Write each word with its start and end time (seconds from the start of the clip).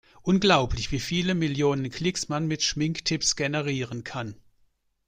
Unglaublich, 0.23 0.91
wie 0.91 0.99
viele 0.99 1.35
Millionen 1.35 1.91
Klicks 1.91 2.27
man 2.27 2.47
mit 2.47 2.63
Schminktipps 2.63 3.35
generieren 3.35 4.03
kann! 4.03 4.33